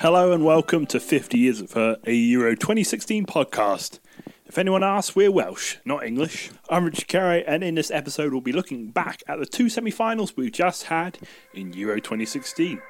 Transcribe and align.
Hello 0.00 0.30
and 0.30 0.44
welcome 0.44 0.86
to 0.86 1.00
50 1.00 1.36
Years 1.36 1.60
of 1.60 1.72
Hurt, 1.72 1.98
a 2.06 2.14
Euro 2.14 2.54
2016 2.54 3.26
podcast. 3.26 3.98
If 4.46 4.56
anyone 4.56 4.84
asks, 4.84 5.16
we're 5.16 5.32
Welsh, 5.32 5.78
not 5.84 6.04
English. 6.04 6.50
I'm 6.70 6.84
Richard 6.84 7.08
Carey, 7.08 7.44
and 7.44 7.64
in 7.64 7.74
this 7.74 7.90
episode, 7.90 8.30
we'll 8.30 8.40
be 8.40 8.52
looking 8.52 8.92
back 8.92 9.24
at 9.26 9.40
the 9.40 9.44
two 9.44 9.68
semi 9.68 9.90
finals 9.90 10.36
we've 10.36 10.52
just 10.52 10.84
had 10.84 11.18
in 11.52 11.72
Euro 11.72 11.96
2016. 11.96 12.80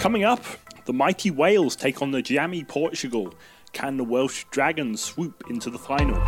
Coming 0.00 0.24
up, 0.24 0.42
the 0.86 0.92
mighty 0.92 1.30
Wales 1.30 1.76
take 1.76 2.02
on 2.02 2.10
the 2.10 2.20
jammy 2.20 2.64
Portugal. 2.64 3.32
Can 3.72 3.98
the 3.98 4.04
Welsh 4.04 4.46
Dragons 4.50 5.00
swoop 5.00 5.44
into 5.48 5.70
the 5.70 5.78
final? 5.78 6.20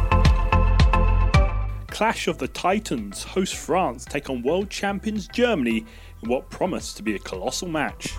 Clash 1.88 2.28
of 2.28 2.38
the 2.38 2.48
Titans 2.48 3.22
host 3.22 3.54
France 3.54 4.04
take 4.04 4.28
on 4.28 4.42
world 4.42 4.70
champions 4.70 5.28
Germany 5.28 5.84
in 6.22 6.28
what 6.28 6.50
promised 6.50 6.96
to 6.96 7.02
be 7.02 7.14
a 7.14 7.18
colossal 7.18 7.68
match. 7.68 8.14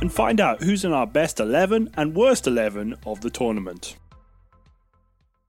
And 0.00 0.12
find 0.12 0.40
out 0.40 0.62
who's 0.62 0.84
in 0.84 0.92
our 0.92 1.06
best 1.06 1.40
11 1.40 1.90
and 1.94 2.14
worst 2.14 2.46
11 2.46 2.96
of 3.04 3.20
the 3.20 3.30
tournament. 3.30 3.96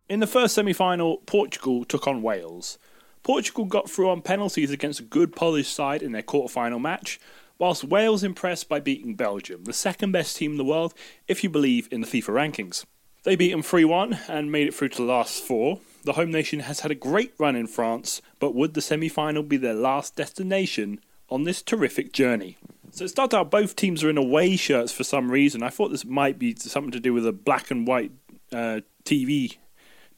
In 0.10 0.20
the 0.20 0.28
first 0.28 0.56
semi 0.56 0.74
final, 0.74 1.18
Portugal 1.26 1.86
took 1.86 2.08
on 2.08 2.22
Wales. 2.22 2.78
Portugal 3.24 3.66
got 3.66 3.90
through 3.90 4.10
on 4.10 4.22
penalties 4.22 4.72
against 4.72 5.00
a 5.00 5.04
good 5.04 5.36
Polish 5.36 5.70
side 5.70 6.02
in 6.02 6.12
their 6.12 6.24
quarter-final 6.24 6.80
match, 6.80 7.20
whilst 7.60 7.84
Wales 7.84 8.24
impressed 8.24 8.68
by 8.68 8.80
beating 8.80 9.16
Belgium, 9.16 9.66
the 9.66 9.74
second 9.74 10.12
best 10.12 10.36
team 10.36 10.54
in 10.54 10.58
the 10.58 10.66
world 10.66 10.94
if 11.28 11.44
you 11.44 11.50
believe 11.50 11.88
in 11.92 12.02
the 12.02 12.08
FIFA 12.08 12.34
rankings. 12.34 12.86
They 13.24 13.36
beat 13.36 13.52
them 13.52 13.62
3 13.62 13.86
1 13.86 14.20
and 14.28 14.52
made 14.52 14.68
it 14.68 14.74
through 14.74 14.90
to 14.90 14.98
the 14.98 15.04
last 15.04 15.44
four. 15.44 15.80
The 16.04 16.14
home 16.14 16.32
nation 16.32 16.62
has 16.62 16.80
had 16.80 16.92
a 16.92 16.96
great 16.96 17.34
run 17.38 17.56
in 17.56 17.68
France, 17.68 18.22
but 18.40 18.56
would 18.56 18.74
the 18.74 18.82
semi 18.82 19.10
final 19.10 19.44
be 19.44 19.58
their 19.58 19.76
last 19.76 20.16
destination 20.16 21.00
on 21.30 21.44
this 21.44 21.62
terrific 21.62 22.14
journey? 22.14 22.58
So 22.92 23.06
it 23.06 23.10
starts 23.10 23.34
out 23.34 23.52
both 23.52 23.76
teams 23.76 24.04
are 24.04 24.10
in 24.10 24.18
away 24.18 24.56
shirts 24.56 24.92
for 24.92 25.04
some 25.04 25.30
reason. 25.30 25.62
I 25.62 25.70
thought 25.70 25.90
this 25.90 26.04
might 26.04 26.40
be 26.40 26.56
something 26.56 26.92
to 26.92 27.00
do 27.00 27.14
with 27.14 27.28
a 27.28 27.32
black 27.32 27.70
and 27.70 27.88
white 27.88 28.12
uh, 28.52 28.82
TV 29.06 29.58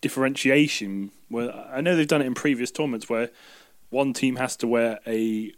differentiation. 0.02 1.12
Where 1.28 1.52
I 1.52 1.82
know 1.82 1.96
they've 1.96 2.08
done 2.08 2.22
it 2.22 2.28
in 2.28 2.36
previous 2.36 2.72
tournaments 2.72 3.10
where 3.10 3.30
one 3.90 4.14
team 4.14 4.38
has 4.38 4.56
to 4.58 4.68
wear 4.68 5.00
a, 5.06 5.54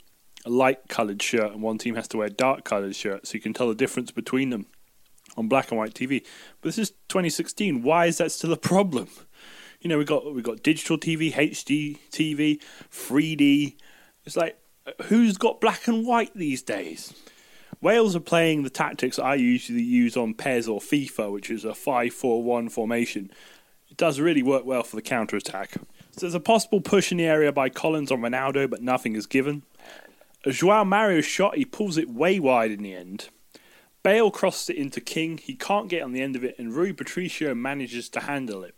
light 0.45 0.87
coloured 0.89 1.21
shirt 1.21 1.51
and 1.51 1.61
one 1.61 1.77
team 1.77 1.95
has 1.95 2.07
to 2.07 2.17
wear 2.17 2.27
a 2.27 2.31
dark 2.31 2.63
coloured 2.63 2.95
shirt, 2.95 3.25
so 3.25 3.33
you 3.33 3.39
can 3.39 3.53
tell 3.53 3.67
the 3.67 3.75
difference 3.75 4.11
between 4.11 4.51
them 4.51 4.67
on 5.37 5.47
black 5.47 5.71
and 5.71 5.77
white 5.77 5.93
TV. 5.93 6.23
But 6.61 6.69
this 6.69 6.77
is 6.77 6.91
2016. 7.09 7.83
Why 7.83 8.05
is 8.05 8.17
that 8.17 8.31
still 8.31 8.53
a 8.53 8.57
problem? 8.57 9.07
You 9.81 9.89
know, 9.89 9.97
we 9.97 10.05
got 10.05 10.33
we 10.33 10.41
got 10.41 10.63
digital 10.63 10.97
TV, 10.97 11.33
HD 11.33 11.97
TV, 12.11 12.61
3D. 12.91 13.75
It's 14.25 14.35
like 14.37 14.57
who's 15.03 15.37
got 15.37 15.61
black 15.61 15.87
and 15.87 16.05
white 16.05 16.33
these 16.35 16.61
days? 16.61 17.13
Wales 17.81 18.15
are 18.15 18.21
playing 18.21 18.63
the 18.63 18.69
tactics 18.69 19.19
I 19.19 19.35
usually 19.35 19.83
use 19.83 20.15
on 20.15 20.33
PES 20.33 20.67
or 20.67 20.79
FIFA, 20.79 21.31
which 21.31 21.51
is 21.51 21.65
a 21.65 21.69
5-4-1 21.69 22.71
formation. 22.71 23.29
It 23.89 23.97
does 23.97 24.19
really 24.19 24.41
work 24.41 24.65
well 24.65 24.81
for 24.83 24.95
the 24.95 25.01
counter 25.01 25.35
attack. 25.35 25.73
So 26.11 26.21
there's 26.21 26.33
a 26.33 26.39
possible 26.39 26.81
push 26.81 27.11
in 27.11 27.17
the 27.17 27.25
area 27.25 27.51
by 27.51 27.69
Collins 27.69 28.11
on 28.11 28.21
Ronaldo, 28.21 28.69
but 28.69 28.81
nothing 28.81 29.15
is 29.15 29.25
given. 29.27 29.63
A 30.45 30.51
Joao 30.51 30.83
Mario 30.83 31.21
shot, 31.21 31.57
he 31.57 31.65
pulls 31.65 31.97
it 31.97 32.09
way 32.09 32.39
wide 32.39 32.71
in 32.71 32.81
the 32.81 32.95
end. 32.95 33.29
Bale 34.05 34.29
crosses 34.29 34.69
it 34.69 34.75
into 34.75 35.01
King. 35.01 35.39
He 35.39 35.55
can't 35.55 35.89
get 35.89 36.03
on 36.03 36.11
the 36.11 36.21
end 36.21 36.35
of 36.35 36.43
it, 36.43 36.59
and 36.59 36.75
Rui 36.75 36.93
Patricio 36.93 37.55
manages 37.55 38.07
to 38.09 38.19
handle 38.19 38.63
it. 38.63 38.75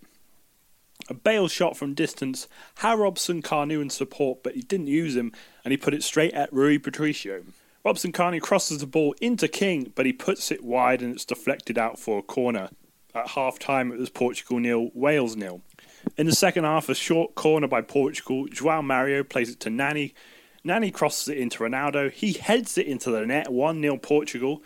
A 1.09 1.13
Bale 1.13 1.50
shot 1.50 1.75
from 1.75 1.94
distance 1.94 2.47
had 2.75 2.97
Robson 2.97 3.41
Kanu 3.41 3.81
in 3.81 3.90
support, 3.90 4.41
but 4.41 4.56
he 4.56 4.62
didn't 4.62 4.88
use 4.88 5.18
him, 5.18 5.34
and 5.66 5.74
he 5.74 5.78
put 5.78 5.94
it 5.94 6.02
straight 6.02 6.34
at 6.34 6.53
Rui 6.53 6.78
Patricio. 6.78 7.44
Robson 7.84 8.13
Kanu 8.13 8.40
crosses 8.40 8.78
the 8.78 8.88
ball 8.88 9.13
into 9.19 9.50
King, 9.50 9.91
but 9.96 10.06
he 10.06 10.13
puts 10.13 10.50
it 10.50 10.63
wide 10.63 11.02
and 11.02 11.16
it's 11.16 11.25
deflected 11.25 11.78
out 11.78 12.00
for 12.00 12.19
a 12.19 12.23
corner. 12.23 12.69
At 13.13 13.31
half 13.31 13.59
time, 13.59 13.91
it 13.91 14.00
was 14.00 14.09
Portugal 14.09 14.59
nil, 14.59 14.91
Wales 14.94 15.35
nil. 15.35 15.59
In 16.16 16.25
the 16.25 16.35
second 16.35 16.63
half, 16.63 16.88
a 16.88 16.96
short 16.96 17.35
corner 17.35 17.68
by 17.68 17.81
Portugal. 17.81 18.47
Joao 18.47 18.81
Mario 18.81 19.25
plays 19.25 19.50
it 19.50 19.59
to 19.59 19.69
Nani. 19.69 20.13
Nani 20.63 20.90
crosses 20.90 21.28
it 21.28 21.38
into 21.38 21.59
Ronaldo. 21.59 22.13
He 22.13 22.31
heads 22.31 22.78
it 22.78 22.88
into 22.88 23.12
the 23.12 23.25
net, 23.25 23.52
1 23.52 23.81
0 23.81 23.97
Portugal 23.97 24.63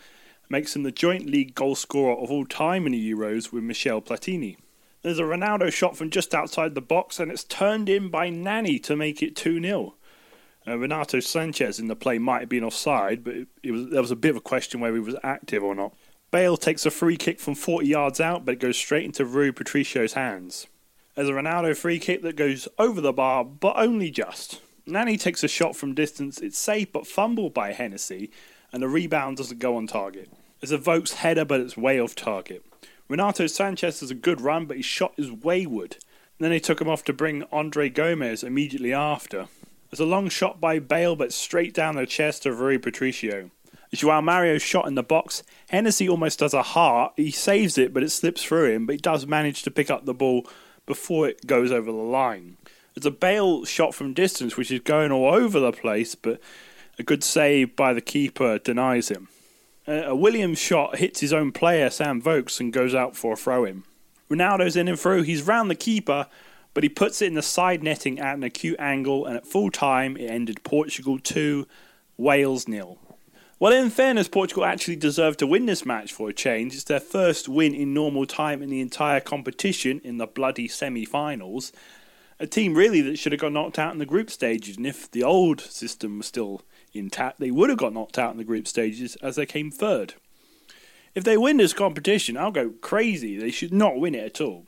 makes 0.52 0.76
him 0.76 0.82
the 0.82 0.92
joint 0.92 1.24
league 1.24 1.54
goal 1.54 1.74
scorer 1.74 2.14
of 2.14 2.30
all 2.30 2.44
time 2.44 2.84
in 2.84 2.92
the 2.92 3.12
Euros 3.12 3.50
with 3.50 3.64
Michel 3.64 4.02
Platini. 4.02 4.58
There's 5.00 5.18
a 5.18 5.22
Ronaldo 5.22 5.72
shot 5.72 5.96
from 5.96 6.10
just 6.10 6.34
outside 6.34 6.74
the 6.74 6.82
box 6.82 7.18
and 7.18 7.32
it's 7.32 7.42
turned 7.42 7.88
in 7.88 8.10
by 8.10 8.28
Nani 8.28 8.78
to 8.80 8.94
make 8.94 9.22
it 9.22 9.34
2 9.34 9.62
0. 9.62 9.94
Uh, 10.68 10.76
Renato 10.76 11.18
Sanches 11.18 11.80
in 11.80 11.88
the 11.88 11.96
play 11.96 12.18
might 12.18 12.40
have 12.40 12.50
been 12.50 12.62
offside, 12.62 13.24
but 13.24 13.34
it, 13.34 13.48
it 13.62 13.72
was, 13.72 13.88
there 13.88 14.02
was 14.02 14.10
a 14.10 14.16
bit 14.16 14.32
of 14.32 14.36
a 14.36 14.40
question 14.40 14.78
whether 14.78 14.94
he 14.94 15.00
was 15.00 15.16
active 15.24 15.64
or 15.64 15.74
not. 15.74 15.94
Bale 16.30 16.58
takes 16.58 16.84
a 16.84 16.90
free 16.90 17.16
kick 17.16 17.40
from 17.40 17.54
40 17.54 17.88
yards 17.88 18.20
out, 18.20 18.44
but 18.44 18.52
it 18.52 18.60
goes 18.60 18.76
straight 18.76 19.06
into 19.06 19.24
Rui 19.24 19.52
Patricio's 19.52 20.12
hands. 20.12 20.66
There's 21.14 21.30
a 21.30 21.32
Ronaldo 21.32 21.74
free 21.74 21.98
kick 21.98 22.20
that 22.22 22.36
goes 22.36 22.68
over 22.78 23.00
the 23.00 23.12
bar, 23.12 23.42
but 23.42 23.74
only 23.76 24.10
just. 24.10 24.60
Nani 24.84 25.16
takes 25.16 25.42
a 25.42 25.48
shot 25.48 25.76
from 25.76 25.94
distance, 25.94 26.38
it's 26.38 26.58
safe 26.58 26.92
but 26.92 27.06
fumbled 27.06 27.54
by 27.54 27.72
Hennessy, 27.72 28.30
and 28.70 28.82
the 28.82 28.88
rebound 28.88 29.38
doesn't 29.38 29.58
go 29.58 29.76
on 29.76 29.86
target. 29.86 30.28
It's 30.62 30.70
a 30.70 30.78
Vokes 30.78 31.14
header, 31.14 31.44
but 31.44 31.60
it's 31.60 31.76
way 31.76 32.00
off 32.00 32.14
target. 32.14 32.64
Renato 33.08 33.44
Sanches 33.46 33.98
has 33.98 34.12
a 34.12 34.14
good 34.14 34.40
run, 34.40 34.66
but 34.66 34.76
his 34.76 34.86
shot 34.86 35.12
is 35.16 35.32
wayward. 35.32 35.96
And 36.38 36.44
then 36.44 36.50
they 36.50 36.60
took 36.60 36.80
him 36.80 36.88
off 36.88 37.02
to 37.04 37.12
bring 37.12 37.42
Andre 37.50 37.88
Gomes 37.88 38.44
immediately 38.44 38.92
after. 38.94 39.48
There's 39.90 39.98
a 39.98 40.06
long 40.06 40.28
shot 40.28 40.60
by 40.60 40.78
Bale, 40.78 41.16
but 41.16 41.32
straight 41.32 41.74
down 41.74 41.96
the 41.96 42.06
chest 42.06 42.46
of 42.46 42.60
Rui 42.60 42.78
Patricio. 42.78 43.50
Joao 43.92 44.20
Mario 44.20 44.56
shot 44.56 44.86
in 44.86 44.94
the 44.94 45.02
box. 45.02 45.42
Hennessy 45.68 46.08
almost 46.08 46.38
does 46.38 46.54
a 46.54 46.62
Hart. 46.62 47.12
He 47.16 47.32
saves 47.32 47.76
it, 47.76 47.92
but 47.92 48.04
it 48.04 48.10
slips 48.10 48.44
through 48.44 48.70
him. 48.70 48.86
But 48.86 48.94
he 48.94 49.00
does 49.00 49.26
manage 49.26 49.64
to 49.64 49.70
pick 49.70 49.90
up 49.90 50.06
the 50.06 50.14
ball 50.14 50.46
before 50.86 51.28
it 51.28 51.44
goes 51.44 51.72
over 51.72 51.90
the 51.90 51.98
line. 51.98 52.56
It's 52.94 53.04
a 53.04 53.10
Bale 53.10 53.64
shot 53.64 53.96
from 53.96 54.14
distance, 54.14 54.56
which 54.56 54.70
is 54.70 54.80
going 54.80 55.10
all 55.10 55.34
over 55.34 55.58
the 55.58 55.72
place, 55.72 56.14
but 56.14 56.40
a 56.98 57.02
good 57.02 57.24
save 57.24 57.74
by 57.74 57.92
the 57.92 58.00
keeper 58.00 58.58
denies 58.58 59.08
him. 59.08 59.28
A 59.86 60.14
Williams 60.14 60.58
shot 60.58 60.98
hits 60.98 61.20
his 61.20 61.32
own 61.32 61.50
player, 61.50 61.90
Sam 61.90 62.22
Vokes, 62.22 62.60
and 62.60 62.72
goes 62.72 62.94
out 62.94 63.16
for 63.16 63.32
a 63.32 63.36
throw 63.36 63.64
in. 63.64 63.82
Ronaldo's 64.30 64.76
in 64.76 64.88
and 64.88 64.98
through. 64.98 65.22
He's 65.22 65.42
round 65.42 65.70
the 65.70 65.74
keeper, 65.74 66.28
but 66.72 66.84
he 66.84 66.88
puts 66.88 67.20
it 67.20 67.26
in 67.26 67.34
the 67.34 67.42
side 67.42 67.82
netting 67.82 68.18
at 68.20 68.36
an 68.36 68.44
acute 68.44 68.78
angle, 68.78 69.26
and 69.26 69.36
at 69.36 69.46
full 69.46 69.70
time 69.70 70.16
it 70.16 70.30
ended 70.30 70.62
Portugal 70.62 71.18
2, 71.18 71.66
Wales 72.16 72.68
nil. 72.68 72.98
Well, 73.58 73.72
in 73.72 73.90
fairness, 73.90 74.28
Portugal 74.28 74.64
actually 74.64 74.96
deserved 74.96 75.38
to 75.40 75.46
win 75.46 75.66
this 75.66 75.86
match 75.86 76.12
for 76.12 76.28
a 76.28 76.32
change. 76.32 76.74
It's 76.74 76.84
their 76.84 76.98
first 77.00 77.48
win 77.48 77.74
in 77.74 77.94
normal 77.94 78.26
time 78.26 78.62
in 78.62 78.70
the 78.70 78.80
entire 78.80 79.20
competition 79.20 80.00
in 80.02 80.18
the 80.18 80.26
bloody 80.26 80.66
semi 80.68 81.04
finals. 81.04 81.72
A 82.42 82.46
team 82.48 82.74
really 82.74 83.00
that 83.02 83.20
should 83.20 83.30
have 83.30 83.40
got 83.40 83.52
knocked 83.52 83.78
out 83.78 83.92
in 83.92 84.00
the 84.00 84.04
group 84.04 84.28
stages, 84.28 84.76
and 84.76 84.84
if 84.84 85.08
the 85.08 85.22
old 85.22 85.60
system 85.60 86.18
was 86.18 86.26
still 86.26 86.62
intact, 86.92 87.38
they 87.38 87.52
would 87.52 87.70
have 87.70 87.78
got 87.78 87.92
knocked 87.92 88.18
out 88.18 88.32
in 88.32 88.36
the 88.36 88.42
group 88.42 88.66
stages 88.66 89.14
as 89.22 89.36
they 89.36 89.46
came 89.46 89.70
third. 89.70 90.14
If 91.14 91.22
they 91.22 91.36
win 91.36 91.58
this 91.58 91.72
competition, 91.72 92.36
I'll 92.36 92.50
go 92.50 92.70
crazy. 92.80 93.38
They 93.38 93.52
should 93.52 93.72
not 93.72 94.00
win 94.00 94.16
it 94.16 94.24
at 94.24 94.40
all. 94.40 94.66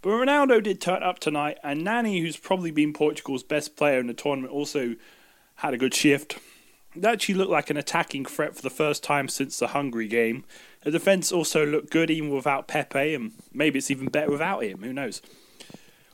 But 0.00 0.10
Ronaldo 0.10 0.64
did 0.64 0.80
turn 0.80 1.04
up 1.04 1.20
tonight, 1.20 1.58
and 1.62 1.84
Nani, 1.84 2.20
who's 2.20 2.36
probably 2.36 2.72
been 2.72 2.92
Portugal's 2.92 3.44
best 3.44 3.76
player 3.76 4.00
in 4.00 4.08
the 4.08 4.14
tournament, 4.14 4.52
also 4.52 4.96
had 5.56 5.74
a 5.74 5.78
good 5.78 5.94
shift. 5.94 6.40
It 6.96 7.04
actually 7.04 7.36
looked 7.36 7.52
like 7.52 7.70
an 7.70 7.76
attacking 7.76 8.24
threat 8.24 8.56
for 8.56 8.62
the 8.62 8.68
first 8.68 9.04
time 9.04 9.28
since 9.28 9.60
the 9.60 9.68
Hungary 9.68 10.08
game. 10.08 10.44
The 10.82 10.90
defence 10.90 11.30
also 11.30 11.64
looked 11.64 11.90
good 11.90 12.10
even 12.10 12.30
without 12.30 12.66
Pepe, 12.66 13.14
and 13.14 13.30
maybe 13.52 13.78
it's 13.78 13.92
even 13.92 14.08
better 14.08 14.32
without 14.32 14.64
him, 14.64 14.82
who 14.82 14.92
knows. 14.92 15.22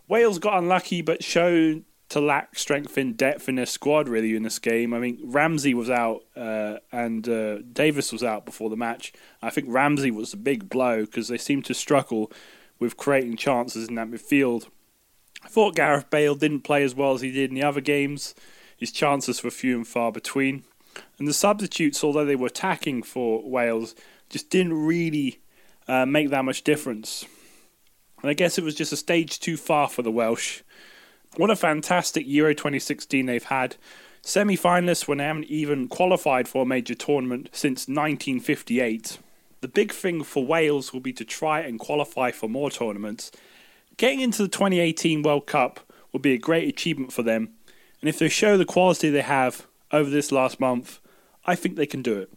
Wales 0.08 0.38
got 0.38 0.58
unlucky 0.58 1.02
but 1.02 1.22
showed 1.22 1.84
to 2.08 2.20
lack 2.20 2.58
strength 2.58 2.96
in 2.96 3.12
depth 3.12 3.48
in 3.48 3.56
their 3.56 3.66
squad 3.66 4.08
really 4.08 4.34
in 4.34 4.42
this 4.42 4.58
game. 4.58 4.94
I 4.94 4.98
mean, 4.98 5.20
Ramsey 5.22 5.74
was 5.74 5.90
out 5.90 6.22
uh, 6.34 6.78
and 6.90 7.28
uh, 7.28 7.58
Davies 7.58 8.12
was 8.12 8.22
out 8.22 8.46
before 8.46 8.70
the 8.70 8.76
match. 8.76 9.12
I 9.42 9.50
think 9.50 9.66
Ramsey 9.68 10.10
was 10.10 10.32
a 10.32 10.38
big 10.38 10.70
blow 10.70 11.04
because 11.04 11.28
they 11.28 11.38
seemed 11.38 11.66
to 11.66 11.74
struggle 11.74 12.32
with 12.78 12.96
creating 12.96 13.36
chances 13.36 13.88
in 13.88 13.96
that 13.96 14.10
midfield. 14.10 14.68
I 15.44 15.48
thought 15.48 15.76
Gareth 15.76 16.10
Bale 16.10 16.34
didn't 16.34 16.60
play 16.60 16.82
as 16.82 16.94
well 16.94 17.12
as 17.12 17.20
he 17.20 17.30
did 17.30 17.50
in 17.50 17.54
the 17.54 17.62
other 17.62 17.80
games. 17.80 18.34
His 18.76 18.90
chances 18.90 19.42
were 19.44 19.50
few 19.50 19.76
and 19.76 19.86
far 19.86 20.10
between. 20.10 20.64
And 21.18 21.28
the 21.28 21.34
substitutes, 21.34 22.02
although 22.02 22.24
they 22.24 22.36
were 22.36 22.46
attacking 22.46 23.02
for 23.02 23.48
Wales, 23.48 23.94
just 24.30 24.50
didn't 24.50 24.74
really 24.74 25.40
uh, 25.86 26.06
make 26.06 26.30
that 26.30 26.44
much 26.44 26.62
difference. 26.62 27.26
And 28.22 28.30
I 28.30 28.34
guess 28.34 28.58
it 28.58 28.64
was 28.64 28.74
just 28.74 28.92
a 28.92 28.96
stage 28.96 29.38
too 29.40 29.56
far 29.56 29.88
for 29.88 30.02
the 30.02 30.10
Welsh 30.10 30.62
what 31.36 31.50
a 31.50 31.56
fantastic 31.56 32.26
Euro 32.26 32.54
2016 32.54 33.26
they've 33.26 33.44
had. 33.44 33.76
Semi 34.22 34.56
finalists 34.56 35.06
when 35.06 35.18
they 35.18 35.24
haven't 35.24 35.44
even 35.44 35.88
qualified 35.88 36.48
for 36.48 36.62
a 36.62 36.66
major 36.66 36.94
tournament 36.94 37.48
since 37.52 37.82
1958. 37.82 39.18
The 39.60 39.68
big 39.68 39.92
thing 39.92 40.22
for 40.22 40.44
Wales 40.44 40.92
will 40.92 41.00
be 41.00 41.12
to 41.12 41.24
try 41.24 41.60
and 41.60 41.78
qualify 41.78 42.30
for 42.30 42.48
more 42.48 42.70
tournaments. 42.70 43.30
Getting 43.96 44.20
into 44.20 44.42
the 44.42 44.48
2018 44.48 45.22
World 45.22 45.46
Cup 45.46 45.80
will 46.12 46.20
be 46.20 46.32
a 46.32 46.38
great 46.38 46.68
achievement 46.68 47.12
for 47.12 47.22
them, 47.22 47.50
and 48.00 48.08
if 48.08 48.18
they 48.18 48.28
show 48.28 48.56
the 48.56 48.64
quality 48.64 49.10
they 49.10 49.22
have 49.22 49.66
over 49.92 50.10
this 50.10 50.30
last 50.30 50.60
month, 50.60 51.00
I 51.44 51.54
think 51.54 51.76
they 51.76 51.86
can 51.86 52.02
do 52.02 52.18
it. 52.18 52.30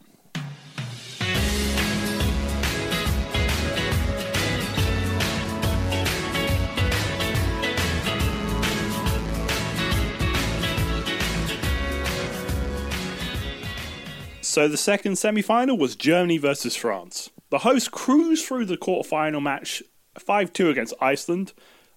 So 14.51 14.67
the 14.67 14.75
second 14.75 15.15
semi-final 15.15 15.77
was 15.77 15.95
Germany 15.95 16.37
versus 16.37 16.75
France. 16.75 17.29
The 17.51 17.59
hosts 17.59 17.87
cruised 17.87 18.45
through 18.45 18.65
the 18.65 18.75
quarter-final 18.75 19.39
match 19.39 19.81
5-2 20.19 20.69
against 20.69 20.93
Iceland 20.99 21.53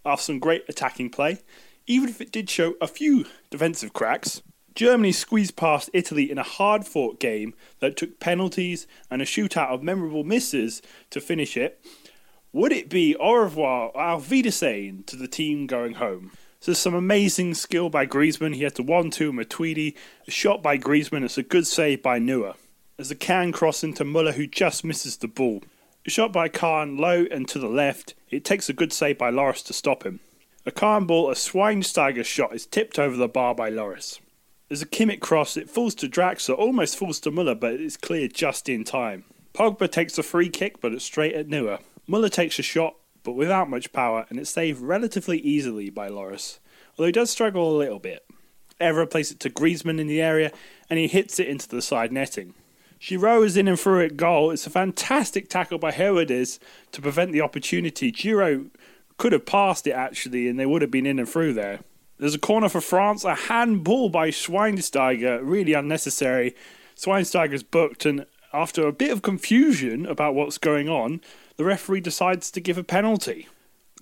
after 0.07 0.23
some 0.23 0.39
great 0.39 0.63
attacking 0.69 1.11
play, 1.11 1.39
even 1.89 2.09
if 2.09 2.21
it 2.21 2.31
did 2.31 2.49
show 2.49 2.75
a 2.81 2.87
few 2.87 3.25
defensive 3.51 3.93
cracks. 3.93 4.41
Germany 4.77 5.11
squeezed 5.11 5.57
past 5.57 5.91
Italy 5.93 6.31
in 6.31 6.39
a 6.39 6.45
hard-fought 6.45 7.19
game 7.19 7.55
that 7.81 7.97
took 7.97 8.21
penalties 8.21 8.87
and 9.11 9.21
a 9.21 9.25
shootout 9.25 9.71
of 9.71 9.83
memorable 9.83 10.23
misses 10.23 10.81
to 11.11 11.21
finish 11.21 11.57
it. 11.57 11.85
Would 12.53 12.71
it 12.71 12.89
be 12.89 13.17
au 13.17 13.35
revoir, 13.35 13.91
auf 13.97 14.31
Wiedersehen 14.31 15.03
to 15.09 15.17
the 15.17 15.27
team 15.27 15.67
going 15.67 15.95
home? 15.95 16.31
So 16.65 16.73
some 16.73 16.95
amazing 16.95 17.53
skill 17.53 17.91
by 17.91 18.07
Griezmann. 18.07 18.55
He 18.55 18.63
had 18.63 18.75
to 18.77 18.83
one-two 18.83 19.35
Matuidi. 19.35 19.95
A 20.27 20.31
shot 20.31 20.63
by 20.63 20.79
Griezmann. 20.79 21.23
It's 21.23 21.37
a 21.37 21.43
good 21.43 21.67
save 21.67 22.03
by 22.03 22.19
Neuer. 22.19 22.55
There's 22.97 23.11
a 23.11 23.15
Can 23.15 23.53
cross 23.53 23.85
into 23.85 24.03
Muller 24.03 24.33
who 24.33 24.47
just 24.47 24.83
misses 24.83 25.19
the 25.19 25.29
ball. 25.29 25.63
A 26.07 26.11
shot 26.11 26.33
by 26.33 26.49
Can 26.49 26.97
low 26.97 27.27
and 27.31 27.47
to 27.49 27.59
the 27.59 27.69
left. 27.69 28.15
It 28.31 28.47
takes 28.47 28.71
a 28.71 28.73
good 28.73 28.95
save 28.95 29.19
by 29.19 29.29
Loris 29.29 29.61
to 29.65 29.75
stop 29.75 30.05
him. 30.07 30.21
A 30.65 30.71
Can 30.71 31.05
ball, 31.05 31.29
a 31.31 31.35
Schweinsteiger 31.35 32.25
shot 32.25 32.55
is 32.55 32.65
tipped 32.65 32.99
over 32.99 33.15
the 33.15 33.29
bar 33.29 33.55
by 33.55 33.69
Loris. 33.69 34.19
There's 34.71 34.81
a 34.81 34.87
Kimmich 34.87 35.21
cross. 35.21 35.59
It 35.59 35.69
falls 35.69 35.95
to 35.97 36.09
Draxler, 36.09 36.57
almost 36.57 36.97
falls 36.97 37.21
to 37.21 37.31
Muller, 37.31 37.55
but 37.55 37.75
it's 37.75 37.99
cleared 37.99 38.33
just 38.33 38.71
in 38.71 38.85
time. 38.85 39.25
Pogba 39.53 39.93
takes 39.93 40.17
a 40.17 40.23
free 40.23 40.49
kick, 40.49 40.81
but 40.81 40.95
it's 40.95 41.05
straight 41.05 41.35
at 41.35 41.47
Neuer. 41.47 41.81
Muller 42.07 42.31
takes 42.31 42.59
a 42.59 42.63
shot, 42.63 42.95
but 43.25 43.33
without 43.33 43.69
much 43.69 43.93
power, 43.93 44.27
and 44.29 44.39
it's 44.39 44.51
saved 44.51 44.81
relatively 44.81 45.39
easily 45.39 45.91
by 45.91 46.09
Loris, 46.09 46.61
although 46.97 47.07
he 47.07 47.13
does 47.13 47.31
struggle 47.31 47.75
a 47.75 47.79
little 47.79 47.99
bit. 47.99 48.25
Evra 48.81 49.11
plays 49.11 49.31
it 49.31 49.41
to 49.41 49.51
Griezmann 49.51 49.99
in 49.99 50.07
the 50.07 50.23
area, 50.23 50.53
and 50.89 50.99
he 50.99 51.09
hits 51.09 51.41
it 51.41 51.49
into 51.49 51.69
the 51.69 51.83
side 51.83 52.13
netting. 52.13 52.55
Giroud 53.01 53.45
is 53.45 53.57
in 53.57 53.69
and 53.69 53.79
through 53.79 54.01
it 54.01 54.17
goal. 54.17 54.51
It's 54.51 54.67
a 54.67 54.71
fantastic 54.71 55.49
tackle 55.49 55.79
by 55.79 55.93
Höwedes 55.93 56.59
to 56.93 57.03
prevent 57.03 57.33
the 57.33 57.41
opportunity. 57.41 58.11
Giroud 58.11 58.71
could 59.19 59.33
have 59.33 59.47
passed 59.47 59.87
it 59.87 59.93
actually, 59.93 60.49
and 60.49 60.59
they 60.59 60.67
would 60.67 60.83
have 60.83 60.91
been 60.91 61.07
in 61.07 61.19
and 61.19 61.29
through 61.29 61.55
there. 61.55 61.81
There's 62.19 62.35
a 62.35 62.39
corner 62.39 62.69
for 62.69 62.81
France, 62.81 63.25
a 63.25 63.35
handball 63.35 64.09
by 64.09 64.31
Schweinsteiger, 64.31 65.41
really 65.43 65.73
unnecessary. 65.73 66.55
Schweinsteiger's 66.97 67.63
booked, 67.63 68.07
and 68.07 68.25
after 68.53 68.87
a 68.87 68.93
bit 68.93 69.11
of 69.11 69.23
confusion 69.23 70.07
about 70.07 70.35
what's 70.35 70.59
going 70.59 70.89
on, 70.89 71.21
the 71.57 71.65
referee 71.65 72.01
decides 72.01 72.51
to 72.51 72.61
give 72.61 72.79
a 72.79 72.85
penalty. 72.85 73.49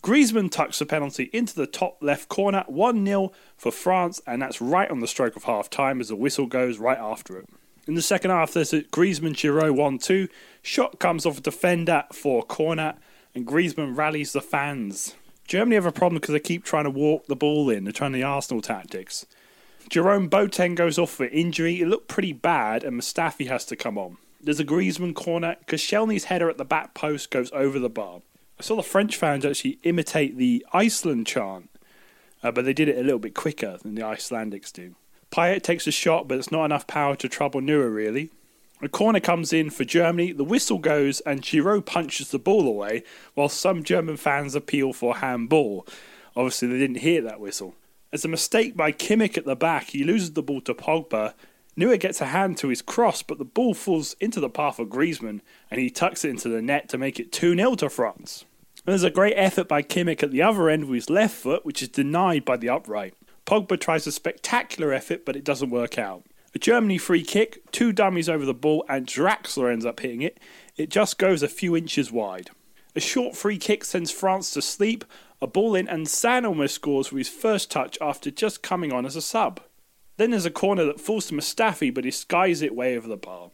Griezmann 0.02 0.50
tucks 0.50 0.80
the 0.80 0.86
penalty 0.86 1.30
into 1.32 1.54
the 1.54 1.66
top 1.66 1.98
left 2.00 2.28
corner, 2.28 2.64
1 2.66 3.06
0 3.06 3.32
for 3.56 3.70
France, 3.70 4.20
and 4.26 4.42
that's 4.42 4.60
right 4.60 4.90
on 4.90 4.98
the 4.98 5.06
stroke 5.06 5.36
of 5.36 5.44
half 5.44 5.70
time 5.70 6.00
as 6.00 6.08
the 6.08 6.16
whistle 6.16 6.46
goes 6.46 6.78
right 6.78 6.98
after 6.98 7.38
it. 7.38 7.48
In 7.86 7.94
the 7.94 8.02
second 8.02 8.30
half, 8.30 8.52
there's 8.52 8.72
a 8.72 8.82
Griezmann 8.82 9.34
Giroud 9.34 9.76
1 9.76 9.98
2. 9.98 10.28
Shot 10.62 10.98
comes 10.98 11.24
off 11.24 11.38
a 11.38 11.42
defender 11.42 12.04
for 12.12 12.40
a 12.40 12.44
corner, 12.44 12.94
and 13.34 13.46
Griezmann 13.46 13.96
rallies 13.96 14.32
the 14.32 14.40
fans. 14.40 15.14
Germany 15.46 15.76
have 15.76 15.86
a 15.86 15.92
problem 15.92 16.20
because 16.20 16.32
they 16.32 16.40
keep 16.40 16.64
trying 16.64 16.84
to 16.84 16.90
walk 16.90 17.26
the 17.26 17.36
ball 17.36 17.70
in. 17.70 17.84
They're 17.84 17.92
trying 17.92 18.12
the 18.12 18.22
Arsenal 18.22 18.62
tactics. 18.62 19.26
Jerome 19.88 20.30
Boateng 20.30 20.74
goes 20.74 20.98
off 20.98 21.10
for 21.10 21.26
injury. 21.26 21.80
It 21.80 21.86
looked 21.86 22.08
pretty 22.08 22.32
bad, 22.32 22.82
and 22.82 23.00
Mustafi 23.00 23.48
has 23.48 23.64
to 23.66 23.76
come 23.76 23.98
on. 23.98 24.16
There's 24.42 24.60
a 24.60 24.64
Griezmann 24.64 25.14
corner. 25.14 25.56
Koscielny's 25.66 26.24
header 26.24 26.50
at 26.50 26.58
the 26.58 26.64
back 26.64 26.94
post 26.94 27.30
goes 27.30 27.52
over 27.52 27.78
the 27.78 27.88
bar. 27.88 28.22
I 28.58 28.62
saw 28.62 28.74
the 28.74 28.82
French 28.82 29.16
fans 29.16 29.44
actually 29.44 29.78
imitate 29.84 30.36
the 30.36 30.66
Iceland 30.72 31.28
chant, 31.28 31.70
uh, 32.42 32.50
but 32.50 32.64
they 32.64 32.72
did 32.72 32.88
it 32.88 32.98
a 32.98 33.02
little 33.02 33.20
bit 33.20 33.34
quicker 33.34 33.78
than 33.82 33.94
the 33.94 34.02
Icelandics 34.02 34.72
do. 34.72 34.96
Payet 35.30 35.62
takes 35.62 35.86
a 35.86 35.92
shot, 35.92 36.26
but 36.26 36.38
it's 36.38 36.50
not 36.50 36.64
enough 36.64 36.86
power 36.86 37.14
to 37.16 37.28
trouble 37.28 37.60
Neuer, 37.60 37.88
really. 37.88 38.30
A 38.82 38.88
corner 38.88 39.20
comes 39.20 39.52
in 39.52 39.70
for 39.70 39.84
Germany, 39.84 40.32
the 40.32 40.42
whistle 40.42 40.78
goes, 40.78 41.20
and 41.20 41.42
Giroud 41.42 41.86
punches 41.86 42.32
the 42.32 42.38
ball 42.40 42.66
away, 42.66 43.04
while 43.34 43.48
some 43.48 43.84
German 43.84 44.16
fans 44.16 44.56
appeal 44.56 44.92
for 44.92 45.18
handball. 45.18 45.86
Obviously, 46.34 46.66
they 46.66 46.78
didn't 46.78 46.98
hear 46.98 47.22
that 47.22 47.38
whistle. 47.38 47.76
It's 48.12 48.24
a 48.24 48.28
mistake 48.28 48.76
by 48.76 48.90
Kimmich 48.90 49.38
at 49.38 49.44
the 49.44 49.54
back, 49.54 49.90
he 49.90 50.02
loses 50.02 50.32
the 50.32 50.42
ball 50.42 50.60
to 50.62 50.74
Pogba, 50.74 51.34
Neuer 51.74 51.96
gets 51.96 52.20
a 52.20 52.26
hand 52.26 52.58
to 52.58 52.68
his 52.68 52.82
cross, 52.82 53.22
but 53.22 53.38
the 53.38 53.44
ball 53.44 53.72
falls 53.72 54.14
into 54.20 54.40
the 54.40 54.50
path 54.50 54.78
of 54.78 54.88
Griezmann 54.88 55.40
and 55.70 55.80
he 55.80 55.88
tucks 55.88 56.24
it 56.24 56.30
into 56.30 56.48
the 56.48 56.60
net 56.60 56.88
to 56.90 56.98
make 56.98 57.18
it 57.18 57.32
2 57.32 57.56
0 57.56 57.74
to 57.76 57.88
France. 57.88 58.44
And 58.84 58.92
there's 58.92 59.04
a 59.04 59.10
great 59.10 59.34
effort 59.36 59.68
by 59.68 59.82
Kimmich 59.82 60.22
at 60.22 60.32
the 60.32 60.42
other 60.42 60.68
end 60.68 60.84
with 60.84 60.96
his 60.96 61.10
left 61.10 61.34
foot, 61.34 61.64
which 61.64 61.82
is 61.82 61.88
denied 61.88 62.44
by 62.44 62.56
the 62.56 62.68
upright. 62.68 63.14
Pogba 63.46 63.80
tries 63.80 64.06
a 64.06 64.12
spectacular 64.12 64.92
effort, 64.92 65.24
but 65.24 65.36
it 65.36 65.44
doesn't 65.44 65.70
work 65.70 65.98
out. 65.98 66.24
A 66.54 66.58
Germany 66.58 66.98
free 66.98 67.24
kick, 67.24 67.70
two 67.72 67.92
dummies 67.92 68.28
over 68.28 68.44
the 68.44 68.52
ball, 68.52 68.84
and 68.88 69.06
Draxler 69.06 69.72
ends 69.72 69.86
up 69.86 70.00
hitting 70.00 70.20
it. 70.20 70.38
It 70.76 70.90
just 70.90 71.16
goes 71.16 71.42
a 71.42 71.48
few 71.48 71.74
inches 71.74 72.12
wide. 72.12 72.50
A 72.94 73.00
short 73.00 73.34
free 73.34 73.56
kick 73.56 73.84
sends 73.84 74.10
France 74.10 74.50
to 74.50 74.60
sleep, 74.60 75.04
a 75.40 75.46
ball 75.46 75.74
in, 75.74 75.88
and 75.88 76.06
Sane 76.06 76.44
almost 76.44 76.74
scores 76.74 77.10
with 77.10 77.20
his 77.20 77.28
first 77.28 77.70
touch 77.70 77.96
after 78.02 78.30
just 78.30 78.62
coming 78.62 78.92
on 78.92 79.06
as 79.06 79.16
a 79.16 79.22
sub. 79.22 79.60
Then 80.22 80.30
there's 80.30 80.46
a 80.46 80.52
corner 80.52 80.84
that 80.84 81.00
falls 81.00 81.26
to 81.26 81.34
Mustafi, 81.34 81.92
but 81.92 82.04
he 82.04 82.12
skies 82.12 82.62
it 82.62 82.76
way 82.76 82.96
over 82.96 83.08
the 83.08 83.16
bar. 83.16 83.50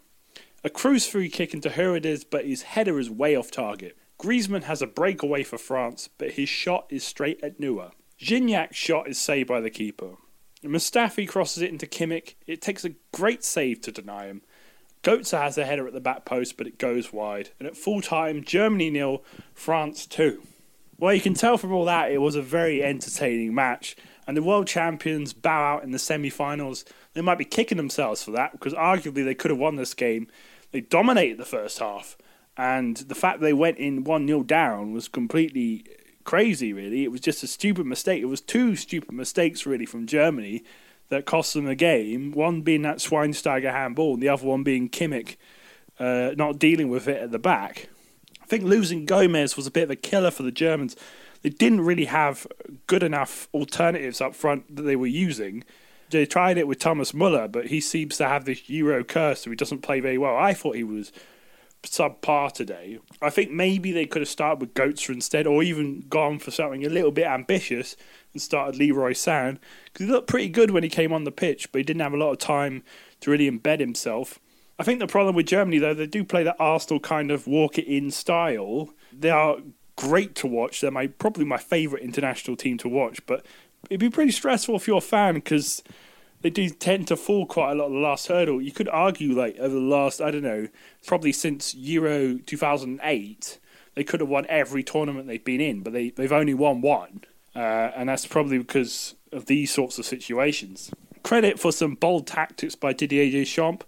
A 0.63 0.69
Kroos 0.69 1.09
free 1.09 1.31
kick 1.31 1.55
into 1.55 1.71
Hernandez, 1.71 2.25
but 2.25 2.45
his 2.45 2.61
header 2.61 2.99
is 2.99 3.09
way 3.09 3.35
off 3.35 3.51
target. 3.51 3.97
Griezmann 4.19 4.65
has 4.65 4.83
a 4.83 4.87
breakaway 4.87 5.45
for 5.45 5.57
France, 5.57 6.11
but 6.19 6.33
his 6.33 6.51
shot 6.51 6.85
is 6.91 7.03
straight 7.03 7.43
at 7.43 7.59
Neuer. 7.59 7.93
Gignac's 8.21 8.77
shot 8.77 9.09
is 9.09 9.19
saved 9.19 9.49
by 9.49 9.63
the 9.63 9.71
keeper. 9.71 10.17
Mustafi 10.63 11.27
crosses 11.27 11.63
it 11.63 11.71
into 11.71 11.87
Kimmich. 11.87 12.35
It 12.47 12.61
takes 12.61 12.85
a 12.85 12.97
great 13.13 13.45
save 13.45 13.81
to 13.81 13.91
deny 13.91 14.27
him. 14.27 14.43
Götze 15.03 15.41
has 15.41 15.57
a 15.57 15.65
header 15.65 15.87
at 15.87 15.95
the 15.95 16.01
back 16.01 16.27
post, 16.27 16.59
but 16.59 16.67
it 16.67 16.77
goes 16.77 17.15
wide. 17.15 17.49
And 17.59 17.67
at 17.67 17.79
full 17.79 18.03
time, 18.03 18.45
Germany 18.45 18.91
nil, 18.91 19.25
France 19.55 20.05
2. 20.05 20.43
Well, 20.99 21.15
you 21.15 21.23
can 21.23 21.33
tell 21.33 21.57
from 21.57 21.73
all 21.73 21.87
that 21.87 22.11
it 22.11 22.19
was 22.19 22.35
a 22.35 22.43
very 22.43 22.85
entertaining 22.85 23.55
match 23.55 23.97
and 24.29 24.37
the 24.37 24.43
world 24.43 24.67
champions 24.67 25.33
bow 25.33 25.77
out 25.77 25.83
in 25.83 25.91
the 25.91 25.99
semi-finals. 25.99 26.85
They 27.15 27.23
might 27.23 27.39
be 27.39 27.47
kicking 27.47 27.79
themselves 27.79 28.23
for 28.23 28.31
that 28.33 28.53
because 28.53 28.75
arguably 28.75 29.25
they 29.25 29.35
could 29.35 29.51
have 29.51 29.59
won 29.59 29.77
this 29.77 29.95
game. 29.95 30.29
They 30.71 30.83
dominated 30.83 31.39
the 31.39 31.47
first 31.47 31.79
half, 31.79 32.19
and 32.55 32.99
the 32.99 33.15
fact 33.15 33.41
they 33.41 33.55
went 33.55 33.79
in 33.79 34.05
one 34.05 34.27
0 34.27 34.43
down 34.43 34.93
was 34.93 35.09
completely 35.09 35.87
crazy. 36.25 36.75
Really, 36.75 37.05
it 37.05 37.11
was 37.11 37.23
just 37.23 37.43
a 37.43 37.47
stupid 37.47 37.87
mistake. 37.87 38.21
It 38.21 38.27
was 38.27 38.43
two 38.43 38.77
stupid 38.77 39.13
mistakes 39.13 39.65
really 39.65 39.87
from 39.87 40.07
Germany 40.07 40.63
that 41.09 41.25
cost 41.25 41.55
them 41.55 41.65
the 41.65 41.75
game. 41.75 42.33
One 42.33 42.61
being 42.61 42.83
that 42.83 42.99
Schweinsteiger 42.99 43.73
handball, 43.73 44.15
and 44.15 44.23
the 44.23 44.29
other 44.29 44.47
one 44.47 44.63
being 44.63 44.91
Kimmich 44.91 45.37
uh, 45.99 46.33
not 46.37 46.59
dealing 46.59 46.91
with 46.91 47.09
it 47.09 47.23
at 47.23 47.31
the 47.31 47.39
back. 47.39 47.89
I 48.43 48.47
think 48.47 48.65
losing 48.65 49.07
Gomez 49.07 49.57
was 49.57 49.67
a 49.67 49.71
bit 49.71 49.85
of 49.85 49.91
a 49.91 49.97
killer 49.97 50.31
for 50.31 50.43
the 50.43 50.53
Germans 50.53 50.97
they 51.43 51.51
didn't 51.51 51.83
really 51.83 52.07
have 52.07 52.47
good 52.87 53.03
enough 53.03 53.49
alternatives 53.55 54.21
up 54.21 54.35
front 54.35 54.75
that 54.75 54.83
they 54.83 54.97
were 54.97 55.07
using. 55.07 55.65
They 56.11 56.27
tried 56.27 56.59
it 56.59 56.67
with 56.67 56.79
Thomas 56.79 57.13
Muller, 57.13 57.49
but 57.49 57.67
he 57.67 57.81
seems 57.81 58.17
to 58.17 58.29
have 58.29 58.45
this 58.45 58.69
Euro 58.71 59.05
curse, 59.05 59.43
so 59.43 59.51
he 59.51 59.57
doesn't 59.57 59.83
play 59.83 60.01
very 60.01 60.19
well. 60.19 60.37
I 60.37 60.55
thought 60.55 60.77
he 60.77 60.85
was 60.85 61.13
subpar 61.83 62.53
today. 62.53 62.99
I 63.23 63.31
think 63.31 63.51
maybe 63.51 63.93
they 63.93 64.07
could 64.07 64.23
have 64.23 64.29
started 64.29 64.61
with 64.61 64.75
Götze 64.75 65.11
instead, 65.11 65.47
or 65.47 65.63
even 65.63 66.05
gone 66.09 66.39
for 66.39 66.51
something 66.51 66.85
a 66.85 66.89
little 66.89 67.13
bit 67.13 67.27
ambitious 67.27 67.97
and 68.33 68.43
started 68.43 68.77
Leroy 68.77 69.13
Sane 69.13 69.59
because 69.85 70.07
he 70.07 70.13
looked 70.13 70.29
pretty 70.29 70.49
good 70.49 70.71
when 70.71 70.83
he 70.83 70.89
came 70.89 71.13
on 71.13 71.25
the 71.25 71.31
pitch, 71.31 71.71
but 71.73 71.79
he 71.79 71.85
didn't 71.85 72.03
have 72.03 72.15
a 72.15 72.19
lot 72.19 72.33
of 72.33 72.39
time 72.39 72.83
to 73.21 73.31
really 73.31 73.51
embed 73.51 73.81
himself. 73.81 74.39
I 74.79 74.85
think 74.85 75.01
the 75.01 75.07
problem 75.07 75.35
with 75.35 75.47
Germany, 75.47 75.79
though, 75.79 75.95
they 75.95 76.07
do 76.07 76.25
play 76.25 76.45
that 76.45 76.57
Arsenal 76.59 77.01
kind 77.01 77.31
of 77.31 77.47
walk 77.47 77.79
it 77.79 77.87
in 77.87 78.11
style. 78.11 78.91
They 79.13 79.31
are 79.31 79.57
great 79.99 80.37
to 80.37 80.47
watch. 80.47 80.81
They're 80.81 80.93
my 80.93 81.09
probably 81.09 81.45
my 81.45 81.57
favourite 81.57 82.05
international 82.05 82.57
team 82.57 82.79
to 82.79 82.89
watch, 82.89 83.25
but 83.27 83.45
it'd 83.91 83.99
be 83.99 84.09
pretty 84.09 84.31
stressful 84.31 84.77
if 84.77 84.87
you're 84.87 84.99
a 84.99 85.01
fan 85.01 85.35
because 85.35 85.83
they 86.43 86.51
do 86.51 86.71
tend 86.71 87.09
to 87.09 87.17
fall 87.17 87.47
quite 87.47 87.73
a 87.73 87.75
lot 87.75 87.87
of 87.87 87.93
the 87.93 87.99
last 87.99 88.29
hurdle. 88.29 88.63
You 88.63 88.71
could 88.71 88.89
argue 88.89 89.37
like 89.37 89.59
over 89.59 89.75
the 89.75 89.81
last 89.81 90.21
I 90.21 90.31
don't 90.31 90.45
know 90.45 90.69
probably 91.05 91.33
since 91.33 91.75
Euro 91.75 92.39
2008 92.39 93.59
they 93.95 94.05
could 94.05 94.21
have 94.21 94.29
won 94.29 94.47
every 94.49 94.85
tournament 94.85 95.27
they've 95.27 95.45
been 95.45 95.61
in, 95.61 95.83
but 95.83 95.93
they 95.93 96.11
they've 96.11 96.33
only 96.33 96.55
won 96.55 96.81
one, 96.81 97.25
uh, 97.57 97.91
and 97.97 98.09
that's 98.09 98.25
probably 98.25 98.59
because 98.59 99.17
of 99.33 99.47
these 99.47 99.73
sorts 99.75 99.99
of 99.99 100.07
situations. 100.07 100.93
Credit 101.25 101.59
for 101.59 101.73
some 101.73 101.97
bold 101.97 102.29
tactics 102.29 102.77
by 102.77 102.93
Didier 102.93 103.29
Deschamps 103.33 103.85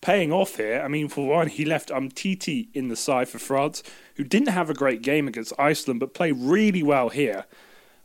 paying 0.00 0.32
off 0.32 0.56
here. 0.56 0.80
I 0.84 0.88
mean, 0.88 1.08
for 1.08 1.26
one, 1.26 1.48
he 1.48 1.64
left 1.64 1.88
Umtiti 1.88 2.68
in 2.72 2.88
the 2.88 2.96
side 2.96 3.28
for 3.28 3.38
France, 3.38 3.82
who 4.18 4.24
didn't 4.24 4.48
have 4.48 4.68
a 4.68 4.74
great 4.74 5.00
game 5.00 5.26
against 5.26 5.54
Iceland, 5.58 6.00
but 6.00 6.12
played 6.12 6.34
really 6.36 6.82
well 6.82 7.08
here. 7.08 7.46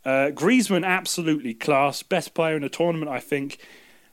Uh, 0.05 0.29
Griezmann, 0.33 0.85
absolutely 0.85 1.53
class, 1.53 2.03
best 2.03 2.33
player 2.33 2.55
in 2.55 2.61
the 2.61 2.69
tournament, 2.69 3.11
I 3.11 3.19
think. 3.19 3.57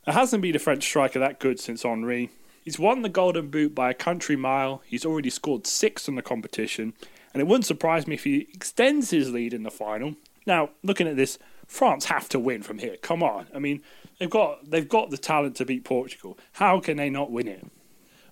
There 0.07 0.15
hasn't 0.15 0.43
been 0.43 0.57
a 0.57 0.59
French 0.59 0.83
striker 0.83 1.19
that 1.19 1.39
good 1.39 1.61
since 1.61 1.83
Henry. 1.83 2.31
He's 2.65 2.79
won 2.79 3.03
the 3.03 3.09
Golden 3.09 3.49
Boot 3.49 3.75
by 3.75 3.91
a 3.91 3.95
country 3.95 4.35
mile. 4.35 4.83
He's 4.87 5.05
already 5.05 5.31
scored 5.31 5.67
six 5.67 6.09
in 6.09 6.15
the 6.15 6.23
competition, 6.23 6.95
and 7.33 7.41
it 7.41 7.47
wouldn't 7.47 7.67
surprise 7.67 8.07
me 8.07 8.15
if 8.15 8.25
he 8.25 8.49
extends 8.53 9.11
his 9.11 9.31
lead 9.31 9.53
in 9.53 9.63
the 9.63 9.71
final. 9.71 10.17
Now, 10.47 10.71
looking 10.83 11.07
at 11.07 11.17
this, 11.17 11.39
France 11.67 12.07
have 12.07 12.29
to 12.31 12.39
win 12.39 12.63
from 12.63 12.79
here. 12.79 12.97
Come 12.97 13.23
on, 13.23 13.47
I 13.55 13.59
mean 13.59 13.83
they've 14.19 14.29
got 14.31 14.71
they've 14.71 14.89
got 14.89 15.11
the 15.11 15.19
talent 15.19 15.55
to 15.57 15.65
beat 15.65 15.85
Portugal. 15.85 16.37
How 16.55 16.81
can 16.81 16.97
they 16.97 17.11
not 17.11 17.31
win 17.31 17.47
it? 17.47 17.65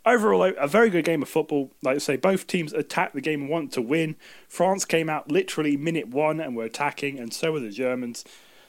Overall, 0.09 0.55
a 0.57 0.67
very 0.67 0.89
good 0.89 1.05
game 1.05 1.21
of 1.21 1.29
football. 1.29 1.71
Like 1.83 1.97
I 1.97 1.99
say, 1.99 2.17
both 2.17 2.47
teams 2.47 2.73
attacked 2.73 3.15
the 3.15 3.21
game 3.21 3.43
and 3.43 3.51
wanted 3.51 3.73
to 3.73 3.83
win. 3.83 4.17
France 4.49 4.87
came 4.87 5.11
out 5.11 5.31
literally 5.31 5.77
minute 5.77 6.09
one 6.09 6.41
and 6.41 6.57
were 6.57 6.65
attacking, 6.65 7.19
and 7.19 7.31
so 7.31 7.53
were 7.53 7.61
the 7.61 7.69
Germans. 7.69 8.25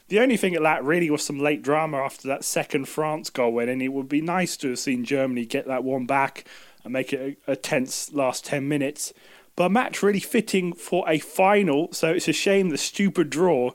The 0.08 0.20
only 0.20 0.36
thing 0.36 0.52
it 0.52 0.60
lacked 0.60 0.84
really 0.84 1.08
was 1.08 1.24
some 1.24 1.38
late 1.38 1.62
drama 1.62 1.96
after 1.96 2.28
that 2.28 2.44
second 2.44 2.88
France 2.88 3.30
goal 3.30 3.54
win, 3.54 3.70
and 3.70 3.80
it 3.80 3.88
would 3.88 4.08
be 4.08 4.20
nice 4.20 4.54
to 4.58 4.68
have 4.68 4.80
seen 4.80 5.02
Germany 5.02 5.46
get 5.46 5.66
that 5.66 5.82
one 5.82 6.04
back 6.04 6.44
and 6.84 6.92
make 6.92 7.14
it 7.14 7.38
a, 7.46 7.52
a 7.52 7.56
tense 7.56 8.12
last 8.12 8.44
10 8.44 8.68
minutes. 8.68 9.14
But 9.56 9.64
a 9.64 9.70
match 9.70 10.02
really 10.02 10.20
fitting 10.20 10.74
for 10.74 11.08
a 11.08 11.20
final, 11.20 11.90
so 11.90 12.10
it's 12.10 12.28
a 12.28 12.34
shame 12.34 12.68
the 12.68 12.76
stupid 12.76 13.30
draw 13.30 13.70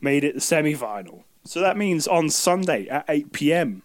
made 0.00 0.22
it 0.22 0.36
the 0.36 0.40
semi 0.40 0.74
final. 0.74 1.24
So 1.42 1.58
that 1.58 1.76
means 1.76 2.06
on 2.06 2.30
Sunday 2.30 2.86
at 2.86 3.06
8 3.08 3.32
pm 3.32 3.82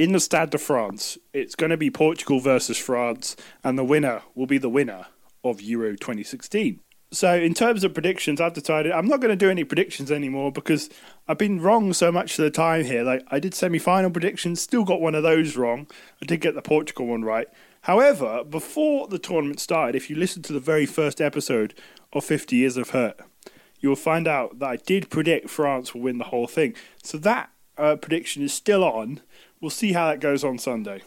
in 0.00 0.12
the 0.12 0.18
Stade 0.18 0.48
de 0.48 0.56
France, 0.56 1.18
it's 1.34 1.54
going 1.54 1.68
to 1.68 1.76
be 1.76 1.90
Portugal 1.90 2.40
versus 2.40 2.78
France, 2.78 3.36
and 3.62 3.78
the 3.78 3.84
winner 3.84 4.22
will 4.34 4.46
be 4.46 4.56
the 4.56 4.70
winner 4.70 5.08
of 5.44 5.60
Euro 5.60 5.90
2016. 5.90 6.80
So, 7.12 7.34
in 7.34 7.52
terms 7.52 7.84
of 7.84 7.92
predictions, 7.92 8.40
I've 8.40 8.54
decided 8.54 8.92
I'm 8.92 9.08
not 9.08 9.20
going 9.20 9.28
to 9.28 9.36
do 9.36 9.50
any 9.50 9.62
predictions 9.62 10.10
anymore 10.10 10.52
because 10.52 10.88
I've 11.28 11.36
been 11.36 11.60
wrong 11.60 11.92
so 11.92 12.10
much 12.10 12.38
of 12.38 12.44
the 12.44 12.50
time 12.50 12.86
here. 12.86 13.02
Like, 13.02 13.26
I 13.30 13.38
did 13.40 13.52
semi 13.52 13.78
final 13.78 14.10
predictions, 14.10 14.62
still 14.62 14.84
got 14.84 15.02
one 15.02 15.14
of 15.14 15.22
those 15.22 15.58
wrong. 15.58 15.86
I 16.22 16.24
did 16.24 16.40
get 16.40 16.54
the 16.54 16.62
Portugal 16.62 17.08
one 17.08 17.22
right. 17.22 17.48
However, 17.82 18.42
before 18.42 19.06
the 19.06 19.18
tournament 19.18 19.60
started, 19.60 19.96
if 19.96 20.08
you 20.08 20.16
listen 20.16 20.40
to 20.44 20.54
the 20.54 20.60
very 20.60 20.86
first 20.86 21.20
episode 21.20 21.74
of 22.14 22.24
50 22.24 22.56
Years 22.56 22.78
of 22.78 22.90
Hurt, 22.90 23.20
you 23.80 23.90
will 23.90 23.96
find 23.96 24.26
out 24.26 24.60
that 24.60 24.68
I 24.70 24.76
did 24.76 25.10
predict 25.10 25.50
France 25.50 25.92
will 25.92 26.00
win 26.00 26.16
the 26.16 26.24
whole 26.24 26.46
thing. 26.46 26.72
So, 27.02 27.18
that 27.18 27.50
uh, 27.76 27.96
prediction 27.96 28.42
is 28.42 28.54
still 28.54 28.82
on. 28.82 29.20
We'll 29.60 29.68
see 29.68 29.92
how 29.92 30.08
that 30.08 30.20
goes 30.20 30.42
on 30.42 30.58
Sunday. 30.58 31.02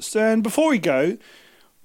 So, 0.00 0.20
and 0.20 0.42
before 0.42 0.70
we 0.70 0.78
go, 0.78 1.18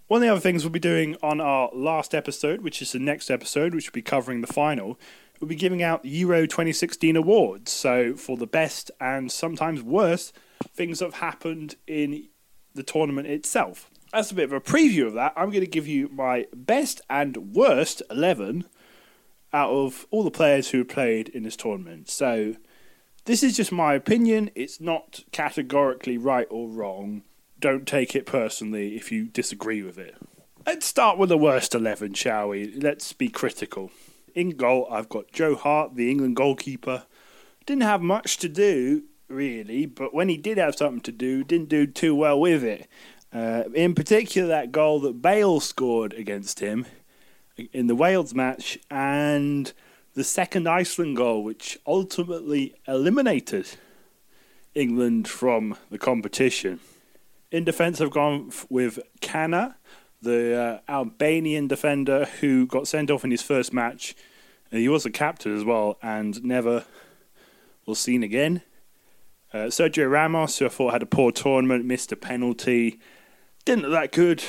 one 0.08 0.20
of 0.20 0.22
the 0.22 0.30
other 0.30 0.40
things 0.40 0.64
we'll 0.64 0.72
be 0.72 0.80
doing 0.80 1.18
on 1.22 1.42
our 1.42 1.70
last 1.74 2.16
episode, 2.16 2.62
which 2.62 2.82
is 2.82 2.94
the 2.94 3.00
next 3.00 3.30
episode, 3.30 3.76
which 3.76 3.90
will 3.90 3.94
be 3.94 4.02
covering 4.02 4.40
the 4.40 4.48
final, 4.48 4.98
we'll 5.42 5.50
be 5.50 5.56
giving 5.56 5.84
out 5.84 6.06
Euro 6.06 6.46
2016 6.46 7.18
awards. 7.18 7.74
So, 7.74 8.16
for 8.16 8.38
the 8.38 8.48
best 8.48 8.92
and 9.02 9.30
sometimes 9.30 9.84
worst 9.84 10.34
things 10.74 11.00
that 11.00 11.06
have 11.06 11.16
happened 11.16 11.76
in 11.86 12.30
the 12.74 12.84
tournament 12.84 13.28
itself. 13.28 13.90
As 14.14 14.32
a 14.32 14.36
bit 14.36 14.46
of 14.46 14.54
a 14.54 14.62
preview 14.62 15.08
of 15.08 15.14
that, 15.14 15.34
I'm 15.36 15.50
going 15.50 15.62
to 15.62 15.68
give 15.68 15.88
you 15.88 16.10
my 16.10 16.46
best 16.54 17.02
and 17.10 17.54
worst 17.56 18.02
11 18.12 18.66
out 19.52 19.72
of 19.72 20.06
all 20.12 20.24
the 20.24 20.32
players 20.32 20.70
who 20.70 20.84
played 20.84 21.30
in 21.30 21.44
this 21.44 21.56
tournament. 21.56 22.10
So, 22.10 22.56
this 23.26 23.42
is 23.42 23.56
just 23.56 23.72
my 23.72 23.94
opinion. 23.94 24.52
It's 24.54 24.82
not 24.82 25.24
categorically 25.32 26.18
right 26.18 26.48
or 26.50 26.68
wrong 26.68 27.24
don't 27.64 27.88
take 27.88 28.14
it 28.14 28.26
personally 28.26 28.98
if 28.98 29.10
you 29.10 29.24
disagree 29.24 29.82
with 29.82 29.98
it. 29.98 30.18
Let's 30.66 30.86
start 30.86 31.18
with 31.18 31.30
the 31.30 31.38
worst 31.38 31.74
11, 31.74 32.14
shall 32.16 32.50
we? 32.50 32.74
Let's 32.74 33.14
be 33.14 33.30
critical. 33.30 33.90
In 34.36 34.50
goal, 34.50 34.86
I've 34.92 35.08
got 35.08 35.32
Joe 35.32 35.56
Hart, 35.56 35.96
the 35.96 36.12
England 36.12 36.36
goalkeeper. 36.36 37.06
Didn't 37.66 37.84
have 37.84 38.02
much 38.02 38.36
to 38.40 38.50
do, 38.50 39.04
really, 39.28 39.86
but 39.86 40.14
when 40.14 40.30
he 40.30 40.38
did 40.38 40.58
have 40.58 40.76
something 40.76 41.02
to 41.02 41.12
do, 41.12 41.44
didn't 41.44 41.70
do 41.70 41.88
too 41.88 42.16
well 42.16 42.40
with 42.40 42.64
it. 42.64 42.88
Uh, 43.34 43.64
in 43.74 43.96
particular, 43.96 44.48
that 44.48 44.72
goal 44.72 45.00
that 45.02 45.22
Bale 45.22 45.60
scored 45.60 46.14
against 46.14 46.60
him 46.60 46.86
in 47.72 47.88
the 47.88 47.96
Wales 47.96 48.34
match, 48.34 48.78
and 48.90 49.74
the 50.14 50.24
second 50.24 50.68
Iceland 50.68 51.18
goal, 51.18 51.44
which 51.44 51.78
ultimately 51.86 52.76
eliminated 52.88 53.68
England 54.76 55.28
from 55.28 55.78
the 55.90 55.98
competition. 55.98 56.80
In 57.52 57.64
defence, 57.64 58.02
I've 58.02 58.12
gone 58.12 58.52
with 58.70 59.00
Cana, 59.22 59.78
the 60.22 60.82
uh, 60.88 60.92
Albanian 60.92 61.68
defender 61.68 62.26
who 62.40 62.66
got 62.66 62.88
sent 62.88 63.12
off 63.12 63.24
in 63.24 63.32
his 63.32 63.42
first 63.42 63.74
match. 63.74 64.16
He 64.72 64.90
was 64.90 65.06
a 65.06 65.12
captain 65.12 65.56
as 65.56 65.64
well 65.64 66.00
and 66.02 66.44
never 66.44 66.86
was 67.86 68.00
seen 68.00 68.24
again. 68.24 68.64
Uh, 69.54 69.68
Sergio 69.68 70.10
Ramos, 70.10 70.58
who 70.58 70.66
I 70.66 70.70
thought 70.70 70.94
had 70.94 71.04
a 71.04 71.06
poor 71.06 71.32
tournament, 71.32 71.86
missed 71.86 72.12
a 72.12 72.16
penalty, 72.16 73.00
didn't 73.66 73.84
look 73.84 73.92
that 73.92 74.12
good. 74.12 74.44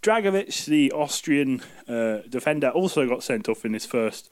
Dragovic, 0.00 0.64
the 0.66 0.92
Austrian 0.92 1.60
uh, 1.88 2.18
defender, 2.28 2.68
also 2.68 3.08
got 3.08 3.24
sent 3.24 3.48
off 3.48 3.64
in 3.64 3.72
his 3.72 3.84
first 3.84 4.30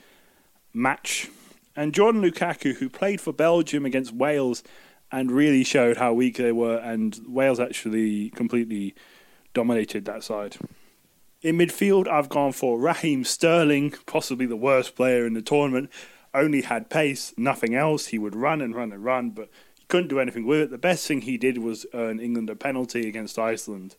match. 0.73 1.29
And 1.75 1.93
Jordan 1.93 2.23
Lukaku, 2.23 2.77
who 2.77 2.89
played 2.89 3.21
for 3.21 3.33
Belgium 3.33 3.85
against 3.85 4.13
Wales 4.13 4.63
and 5.11 5.33
really 5.33 5.65
showed 5.65 5.97
how 5.97 6.13
weak 6.13 6.37
they 6.37 6.53
were, 6.53 6.77
and 6.77 7.19
Wales 7.27 7.59
actually 7.59 8.31
completely 8.31 8.95
dominated 9.55 10.05
that 10.05 10.23
side. 10.23 10.57
In 11.43 11.59
midfield, 11.59 12.07
I've 12.07 12.29
gone 12.29 12.53
for 12.53 12.79
Raheem 12.79 13.25
Sterling, 13.25 13.95
possibly 14.07 14.47
the 14.47 14.57
worst 14.57 14.95
player 14.95 15.27
in 15.27 15.35
the 15.35 15.43
tournament. 15.43 15.91
Only 16.33 16.63
had 16.63 16.91
pace, 16.91 17.35
nothing 17.37 17.75
else. 17.75 18.09
He 18.09 18.19
would 18.19 18.37
run 18.37 18.61
and 18.61 18.73
run 18.73 18.93
and 18.93 19.03
run, 19.03 19.31
but 19.31 19.49
couldn't 19.91 20.09
do 20.09 20.21
anything 20.21 20.47
with 20.47 20.61
it. 20.61 20.71
The 20.71 20.79
best 20.79 21.07
thing 21.07 21.23
he 21.23 21.37
did 21.37 21.59
was 21.59 21.85
earn 21.93 22.21
England 22.21 22.49
a 22.49 22.57
penalty 22.57 23.07
against 23.09 23.39
Iceland. 23.39 23.97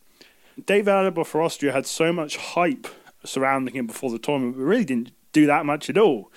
David 0.66 0.88
Alaba 0.88 1.24
for 1.24 1.40
Austria 1.42 1.72
had 1.72 1.86
so 1.86 2.12
much 2.12 2.36
hype 2.36 2.88
surrounding 3.24 3.74
him 3.74 3.86
before 3.86 4.10
the 4.10 4.18
tournament, 4.18 4.56
but 4.56 4.64
really 4.64 4.84
didn't 4.84 5.12
do 5.32 5.46
that 5.46 5.64
much 5.64 5.88
at 5.88 5.96
all. 5.96 6.32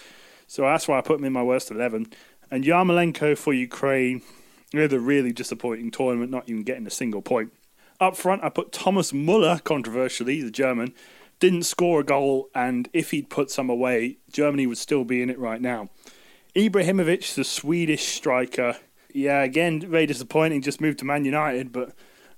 So 0.47 0.61
that's 0.61 0.87
why 0.87 0.97
I 0.97 1.01
put 1.01 1.19
him 1.19 1.25
in 1.25 1.33
my 1.33 1.43
worst 1.43 1.71
11. 1.71 2.07
And 2.51 2.63
Yarmolenko 2.63 3.37
for 3.37 3.53
Ukraine, 3.53 4.21
we 4.73 4.81
had 4.81 4.93
a 4.93 4.99
really 4.99 5.31
disappointing 5.31 5.89
tournament, 5.89 6.31
not 6.31 6.47
even 6.47 6.63
getting 6.63 6.85
a 6.85 6.91
single 6.91 7.21
point. 7.21 7.51
Up 7.99 8.15
front, 8.15 8.43
I 8.43 8.49
put 8.49 8.71
Thomas 8.71 9.13
Muller, 9.13 9.59
controversially, 9.63 10.41
the 10.41 10.51
German, 10.51 10.93
didn't 11.39 11.63
score 11.63 12.01
a 12.01 12.03
goal, 12.03 12.49
and 12.53 12.89
if 12.93 13.11
he'd 13.11 13.29
put 13.29 13.49
some 13.49 13.69
away, 13.69 14.17
Germany 14.31 14.67
would 14.67 14.77
still 14.77 15.03
be 15.03 15.21
in 15.21 15.29
it 15.29 15.39
right 15.39 15.61
now. 15.61 15.89
Ibrahimovic, 16.55 17.35
the 17.35 17.43
Swedish 17.43 18.05
striker, 18.05 18.77
yeah, 19.15 19.43
again, 19.43 19.79
very 19.79 20.05
disappointing, 20.05 20.61
just 20.61 20.81
moved 20.81 20.99
to 20.99 21.05
Man 21.05 21.23
United, 21.23 21.71
but 21.71 21.89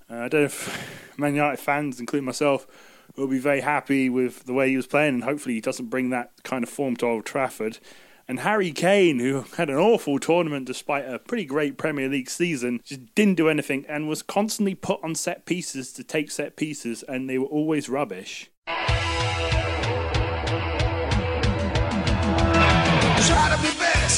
uh, 0.10 0.18
I 0.18 0.28
don't 0.28 0.42
know 0.42 0.46
if 0.46 1.18
Man 1.18 1.34
United 1.34 1.58
fans, 1.58 2.00
including 2.00 2.26
myself, 2.26 2.68
will 3.16 3.28
be 3.28 3.40
very 3.40 3.62
happy 3.62 4.10
with 4.10 4.44
the 4.44 4.54
way 4.54 4.70
he 4.70 4.78
was 4.78 4.86
playing, 4.86 5.16
and 5.16 5.24
hopefully 5.24 5.56
he 5.56 5.62
doesn't 5.62 5.90
bring 5.90 6.12
that 6.12 6.32
kind 6.44 6.64
of 6.64 6.70
form 6.70 6.96
to 6.98 7.08
Old 7.08 7.26
Trafford. 7.26 7.80
And 8.28 8.42
Harry 8.42 8.72
Kane, 8.72 9.20
who 9.20 9.46
had 9.58 9.72
an 9.72 9.78
awful 9.78 10.20
tournament 10.20 10.68
despite 10.68 11.06
a 11.10 11.18
pretty 11.18 11.46
great 11.46 11.78
Premier 11.78 12.10
League 12.10 12.30
season, 12.30 12.82
just 12.84 13.16
didn't 13.16 13.36
do 13.36 13.50
anything 13.50 13.84
and 13.90 14.08
was 14.08 14.22
constantly 14.22 14.76
put 14.76 15.04
on 15.04 15.16
set 15.16 15.46
pieces 15.46 15.92
to 15.94 16.04
take 16.04 16.30
set 16.30 16.56
pieces, 16.56 17.02
and 17.02 17.28
they 17.28 17.40
were 17.40 17.48
always 17.48 17.90
rubbish. 17.90 18.52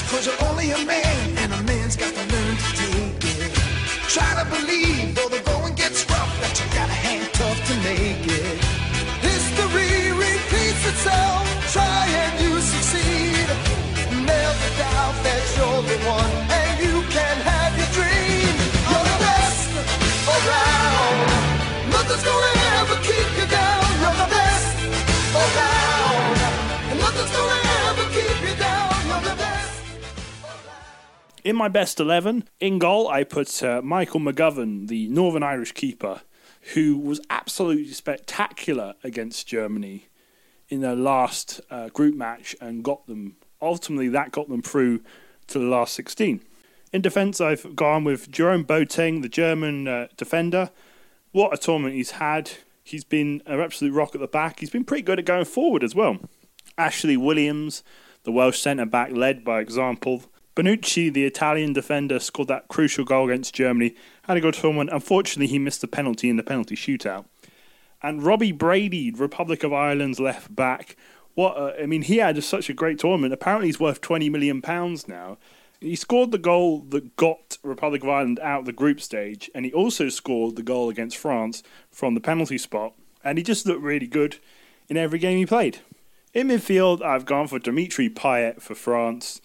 Cause 0.09 0.25
you're 0.25 0.49
only 0.49 0.71
a 0.71 0.85
man, 0.85 0.98
Try 4.19 4.43
to 4.43 4.49
believe, 4.51 4.98
In 31.49 31.55
my 31.55 31.67
best 31.67 31.99
11, 31.99 32.47
in 32.59 32.77
goal, 32.77 33.07
I 33.07 33.23
put 33.23 33.63
uh, 33.63 33.81
Michael 33.81 34.19
McGovern, 34.19 34.87
the 34.87 35.07
Northern 35.07 35.41
Irish 35.41 35.71
keeper, 35.71 36.21
who 36.75 36.95
was 36.95 37.19
absolutely 37.31 37.91
spectacular 37.91 38.93
against 39.03 39.47
Germany 39.47 40.09
in 40.67 40.81
their 40.81 40.95
last 40.95 41.59
uh, 41.71 41.89
group 41.89 42.13
match 42.13 42.55
and 42.61 42.83
got 42.83 43.07
them 43.07 43.37
ultimately 43.63 44.09
that 44.09 44.31
got 44.31 44.47
them 44.47 44.61
through 44.61 45.01
to 45.47 45.57
the 45.57 45.65
last 45.65 45.95
16. 45.95 46.39
In 46.93 47.01
defence, 47.01 47.41
I've 47.41 47.75
gone 47.75 48.03
with 48.03 48.29
Jerome 48.29 48.63
Boateng, 48.63 49.23
the 49.23 49.27
German 49.27 49.87
uh, 49.87 50.07
defender. 50.17 50.69
What 51.31 51.51
a 51.51 51.57
tournament 51.57 51.95
he's 51.95 52.11
had. 52.11 52.51
He's 52.83 53.03
been 53.03 53.41
an 53.47 53.59
absolute 53.59 53.93
rock 53.93 54.13
at 54.13 54.21
the 54.21 54.27
back. 54.27 54.59
He's 54.59 54.69
been 54.69 54.85
pretty 54.85 55.01
good 55.01 55.17
at 55.17 55.25
going 55.25 55.45
forward 55.45 55.83
as 55.83 55.95
well. 55.95 56.19
Ashley 56.77 57.17
Williams, 57.17 57.81
the 58.21 58.31
Welsh 58.31 58.59
centre 58.59 58.85
back, 58.85 59.13
led 59.13 59.43
by 59.43 59.61
example. 59.61 60.25
Bonucci, 60.59 61.13
the 61.13 61.23
Italian 61.23 61.71
defender, 61.71 62.19
scored 62.19 62.49
that 62.49 62.67
crucial 62.67 63.05
goal 63.05 63.29
against 63.29 63.55
Germany. 63.55 63.95
Had 64.23 64.35
a 64.35 64.41
good 64.41 64.55
tournament. 64.55 64.89
Unfortunately, 64.91 65.47
he 65.47 65.57
missed 65.57 65.79
the 65.79 65.87
penalty 65.87 66.29
in 66.29 66.35
the 66.35 66.43
penalty 66.43 66.75
shootout. 66.75 67.23
And 68.03 68.23
Robbie 68.23 68.51
Brady, 68.51 69.09
Republic 69.11 69.63
of 69.63 69.71
Ireland's 69.71 70.19
left 70.19 70.53
back. 70.53 70.97
What 71.33 71.55
a, 71.55 71.83
I 71.83 71.85
mean, 71.85 72.01
he 72.01 72.17
had 72.17 72.43
such 72.43 72.69
a 72.69 72.73
great 72.73 72.99
tournament. 72.99 73.33
Apparently, 73.33 73.69
he's 73.69 73.79
worth 73.79 74.01
twenty 74.01 74.29
million 74.29 74.61
pounds 74.61 75.07
now. 75.07 75.37
He 75.79 75.95
scored 75.95 76.31
the 76.31 76.37
goal 76.37 76.81
that 76.89 77.15
got 77.15 77.57
Republic 77.63 78.03
of 78.03 78.09
Ireland 78.09 78.37
out 78.41 78.59
of 78.59 78.65
the 78.65 78.73
group 78.73 78.99
stage, 78.99 79.49
and 79.55 79.63
he 79.63 79.71
also 79.71 80.09
scored 80.09 80.57
the 80.57 80.61
goal 80.61 80.89
against 80.89 81.15
France 81.15 81.63
from 81.89 82.15
the 82.15 82.21
penalty 82.21 82.57
spot. 82.57 82.95
And 83.23 83.37
he 83.37 83.45
just 83.45 83.65
looked 83.65 83.81
really 83.81 84.07
good 84.07 84.39
in 84.89 84.97
every 84.97 85.19
game 85.19 85.37
he 85.37 85.45
played. 85.45 85.79
In 86.33 86.49
midfield, 86.49 87.01
I've 87.01 87.25
gone 87.25 87.47
for 87.47 87.59
Dimitri 87.59 88.09
Payet 88.09 88.61
for 88.61 88.75
France. 88.75 89.39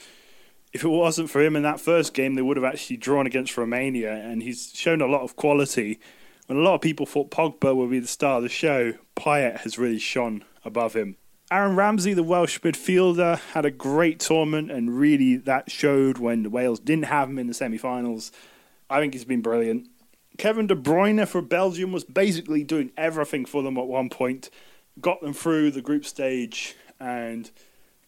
If 0.75 0.83
it 0.83 0.88
wasn't 0.88 1.31
for 1.31 1.40
him 1.40 1.54
in 1.54 1.62
that 1.62 1.81
first 1.81 2.14
game, 2.14 2.35
they 2.35 2.43
would 2.43 2.57
have 2.57 2.64
actually 2.64 2.97
drawn 2.97 3.28
against 3.28 3.57
Romania, 3.57 4.12
and 4.12 4.43
he's 4.43 4.73
shown 4.75 5.00
a 5.00 5.07
lot 5.07 5.23
of 5.23 5.37
quality. 5.37 6.00
When 6.47 6.59
a 6.59 6.62
lot 6.62 6.75
of 6.75 6.81
people 6.81 7.07
thought 7.07 7.31
Pogba 7.31 7.76
would 7.76 7.90
be 7.90 8.00
the 8.00 8.09
star 8.09 8.38
of 8.38 8.43
the 8.43 8.49
show, 8.49 8.95
Payet 9.14 9.61
has 9.61 9.78
really 9.78 10.00
shone 10.00 10.45
above 10.64 10.95
him. 10.95 11.16
Aaron 11.49 11.76
Ramsey, 11.76 12.12
the 12.12 12.25
Welsh 12.25 12.59
midfielder, 12.59 13.38
had 13.52 13.64
a 13.64 13.71
great 13.71 14.19
tournament, 14.19 14.73
and 14.73 14.99
really 14.99 15.37
that 15.37 15.71
showed 15.71 16.19
when 16.19 16.50
Wales 16.50 16.81
didn't 16.81 17.04
have 17.04 17.31
him 17.31 17.38
in 17.38 17.47
the 17.47 17.54
semi 17.54 17.78
finals. 17.78 18.33
I 18.90 18.99
think 18.99 19.12
he's 19.12 19.25
been 19.25 19.43
brilliant. 19.43 19.87
Kevin 20.38 20.66
De 20.66 20.75
Bruyne 20.75 21.28
for 21.28 21.40
Belgium 21.40 21.93
was 21.93 22.02
basically 22.02 22.64
doing 22.64 22.90
everything 22.97 23.45
for 23.45 23.62
them 23.62 23.78
at 23.78 23.87
one 23.87 24.11
point, 24.11 24.50
got 25.00 25.21
them 25.21 25.35
through 25.35 25.71
the 25.71 25.83
group 25.83 26.04
stage, 26.04 26.75
and 26.99 27.52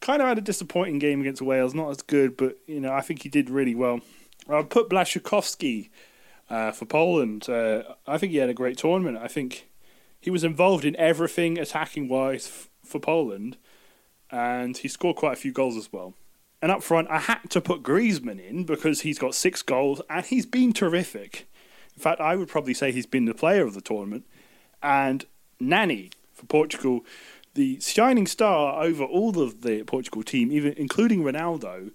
kind 0.06 0.22
of 0.22 0.28
had 0.28 0.38
a 0.38 0.42
disappointing 0.42 1.00
game 1.00 1.20
against 1.20 1.42
Wales. 1.42 1.74
Not 1.74 1.90
as 1.90 2.00
good, 2.00 2.36
but 2.36 2.56
you 2.66 2.80
know 2.80 2.92
I 2.92 3.00
think 3.00 3.22
he 3.22 3.28
did 3.28 3.50
really 3.50 3.74
well. 3.74 4.00
I 4.48 4.62
put 4.62 4.88
Blaszczykowski 4.88 5.90
uh, 6.48 6.70
for 6.70 6.86
Poland. 6.86 7.48
Uh, 7.48 7.82
I 8.06 8.16
think 8.16 8.30
he 8.30 8.38
had 8.38 8.48
a 8.48 8.54
great 8.54 8.78
tournament. 8.78 9.18
I 9.18 9.26
think 9.26 9.68
he 10.20 10.30
was 10.30 10.44
involved 10.44 10.84
in 10.84 10.94
everything 10.96 11.58
attacking 11.58 12.08
wise 12.08 12.68
for 12.84 13.00
Poland, 13.00 13.56
and 14.30 14.76
he 14.76 14.86
scored 14.86 15.16
quite 15.16 15.32
a 15.32 15.40
few 15.40 15.52
goals 15.52 15.76
as 15.76 15.92
well. 15.92 16.14
And 16.62 16.70
up 16.70 16.84
front, 16.84 17.08
I 17.10 17.18
had 17.18 17.50
to 17.50 17.60
put 17.60 17.82
Griezmann 17.82 18.40
in 18.40 18.64
because 18.64 19.00
he's 19.00 19.18
got 19.18 19.34
six 19.34 19.60
goals 19.62 20.00
and 20.08 20.24
he's 20.24 20.46
been 20.46 20.72
terrific. 20.72 21.48
In 21.94 22.00
fact, 22.00 22.20
I 22.20 22.34
would 22.34 22.48
probably 22.48 22.74
say 22.74 22.92
he's 22.92 23.06
been 23.06 23.26
the 23.26 23.34
player 23.34 23.66
of 23.66 23.74
the 23.74 23.80
tournament. 23.80 24.24
And 24.82 25.26
Nani 25.60 26.10
for 26.32 26.46
Portugal, 26.46 27.04
the 27.56 27.80
shining 27.80 28.26
star 28.26 28.82
over 28.82 29.02
all 29.02 29.40
of 29.40 29.62
the 29.62 29.82
Portugal 29.82 30.22
team, 30.22 30.52
even 30.52 30.74
including 30.74 31.22
Ronaldo, 31.22 31.90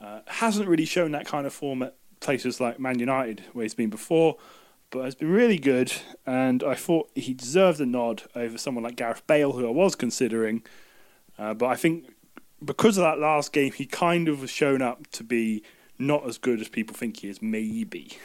uh, 0.00 0.20
hasn't 0.26 0.68
really 0.68 0.84
shown 0.84 1.12
that 1.12 1.26
kind 1.26 1.46
of 1.46 1.52
form 1.52 1.82
at 1.82 1.94
places 2.20 2.60
like 2.60 2.80
Man 2.80 2.98
United, 2.98 3.44
where 3.52 3.62
he's 3.62 3.74
been 3.74 3.90
before, 3.90 4.36
but 4.90 5.04
has 5.04 5.14
been 5.14 5.30
really 5.30 5.58
good. 5.58 5.92
And 6.26 6.64
I 6.64 6.74
thought 6.74 7.10
he 7.14 7.34
deserved 7.34 7.80
a 7.80 7.86
nod 7.86 8.24
over 8.34 8.58
someone 8.58 8.82
like 8.82 8.96
Gareth 8.96 9.26
Bale, 9.26 9.52
who 9.52 9.66
I 9.66 9.70
was 9.70 9.94
considering. 9.94 10.62
Uh, 11.38 11.54
but 11.54 11.66
I 11.66 11.76
think 11.76 12.12
because 12.64 12.96
of 12.96 13.02
that 13.02 13.18
last 13.18 13.52
game, 13.52 13.72
he 13.72 13.86
kind 13.86 14.28
of 14.28 14.40
was 14.40 14.50
shown 14.50 14.82
up 14.82 15.06
to 15.12 15.22
be 15.22 15.62
not 15.98 16.26
as 16.26 16.38
good 16.38 16.60
as 16.60 16.68
people 16.68 16.96
think 16.96 17.18
he 17.18 17.28
is, 17.28 17.40
maybe. 17.40 18.18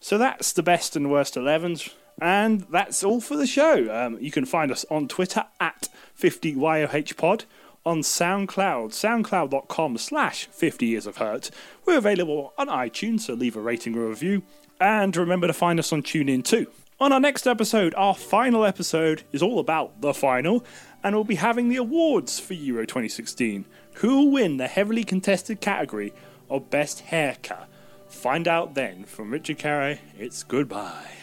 So 0.00 0.18
that's 0.18 0.52
the 0.52 0.62
best 0.62 0.96
and 0.96 1.10
worst 1.10 1.34
11s. 1.34 1.92
And 2.22 2.60
that's 2.70 3.02
all 3.02 3.20
for 3.20 3.36
the 3.36 3.48
show. 3.48 3.92
Um, 3.92 4.16
you 4.20 4.30
can 4.30 4.44
find 4.44 4.70
us 4.70 4.86
on 4.88 5.08
Twitter 5.08 5.44
at 5.58 5.88
50YOHpod, 6.16 7.46
on 7.84 7.98
SoundCloud, 8.02 8.92
soundcloud.com 8.92 9.98
slash 9.98 10.46
50 10.46 10.86
years 10.86 11.08
of 11.08 11.16
hurt. 11.16 11.50
We're 11.84 11.98
available 11.98 12.52
on 12.56 12.68
iTunes, 12.68 13.22
so 13.22 13.34
leave 13.34 13.56
a 13.56 13.60
rating 13.60 13.98
or 13.98 14.06
review. 14.08 14.44
And 14.80 15.16
remember 15.16 15.48
to 15.48 15.52
find 15.52 15.80
us 15.80 15.92
on 15.92 16.04
TuneIn 16.04 16.44
too. 16.44 16.68
On 17.00 17.10
our 17.10 17.18
next 17.18 17.48
episode, 17.48 17.92
our 17.96 18.14
final 18.14 18.64
episode 18.64 19.24
is 19.32 19.42
all 19.42 19.58
about 19.58 20.00
the 20.00 20.14
final, 20.14 20.64
and 21.02 21.16
we'll 21.16 21.24
be 21.24 21.34
having 21.34 21.70
the 21.70 21.76
awards 21.78 22.38
for 22.38 22.54
Euro 22.54 22.86
2016. 22.86 23.64
Who 23.94 24.16
will 24.16 24.30
win 24.30 24.58
the 24.58 24.68
heavily 24.68 25.02
contested 25.02 25.60
category 25.60 26.12
of 26.48 26.70
Best 26.70 27.00
Haircut? 27.00 27.68
Find 28.08 28.46
out 28.46 28.74
then. 28.74 29.06
From 29.06 29.32
Richard 29.32 29.58
Carey, 29.58 30.00
it's 30.16 30.44
goodbye. 30.44 31.21